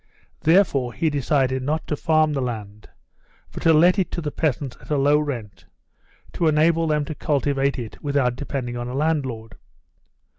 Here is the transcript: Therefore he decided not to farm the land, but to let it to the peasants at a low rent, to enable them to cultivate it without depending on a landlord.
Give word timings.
Therefore 0.39 0.93
he 0.93 1.11
decided 1.11 1.61
not 1.61 1.85
to 1.85 1.95
farm 1.95 2.33
the 2.33 2.41
land, 2.41 2.89
but 3.51 3.61
to 3.61 3.71
let 3.71 3.99
it 3.99 4.09
to 4.13 4.19
the 4.19 4.31
peasants 4.31 4.75
at 4.81 4.89
a 4.89 4.97
low 4.97 5.19
rent, 5.19 5.65
to 6.33 6.47
enable 6.47 6.87
them 6.87 7.05
to 7.05 7.13
cultivate 7.13 7.77
it 7.77 8.01
without 8.01 8.35
depending 8.35 8.75
on 8.75 8.87
a 8.87 8.95
landlord. 8.95 9.59